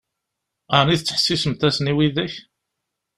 [0.79, 2.33] Ɛni tettḥessisemt-asen i widak?